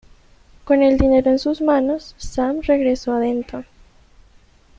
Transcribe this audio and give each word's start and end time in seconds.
Con 0.63 0.81
el 0.81 0.97
dinero 0.97 1.29
en 1.29 1.37
sus 1.37 1.61
manos, 1.61 2.15
Sam 2.17 2.61
regresó 2.63 3.13
a 3.13 3.19
Denton. 3.19 3.67